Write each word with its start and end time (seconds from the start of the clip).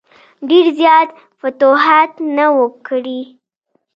ډېر 0.49 0.65
زیات 0.79 1.09
فتوحات 1.39 2.11
نه 2.37 2.47
وه 2.55 2.67
کړي. 2.87 3.21